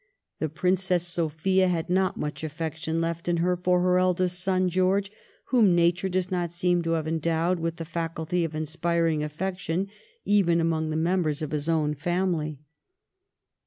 [0.39, 5.11] The Princess Sophia had not much affection left in her for her eldest son, George,
[5.49, 9.89] whom nature does not seem to have endowed with the faculty of inspiring affection
[10.25, 12.57] even among the members of his own family.